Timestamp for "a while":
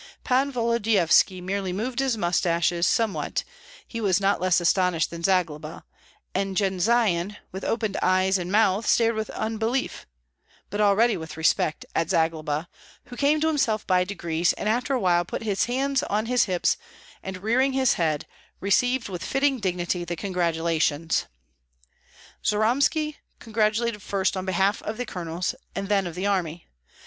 14.95-15.23